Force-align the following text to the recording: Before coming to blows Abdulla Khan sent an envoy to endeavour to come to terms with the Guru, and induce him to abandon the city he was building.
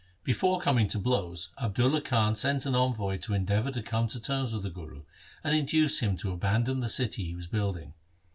Before 0.23 0.59
coming 0.59 0.87
to 0.87 0.97
blows 0.97 1.51
Abdulla 1.59 2.01
Khan 2.01 2.35
sent 2.35 2.65
an 2.65 2.73
envoy 2.73 3.17
to 3.17 3.35
endeavour 3.35 3.69
to 3.69 3.83
come 3.83 4.07
to 4.07 4.19
terms 4.19 4.51
with 4.51 4.63
the 4.63 4.71
Guru, 4.71 5.03
and 5.43 5.55
induce 5.55 5.99
him 5.99 6.17
to 6.17 6.31
abandon 6.31 6.79
the 6.79 6.89
city 6.89 7.25
he 7.25 7.35
was 7.35 7.45
building. 7.45 7.93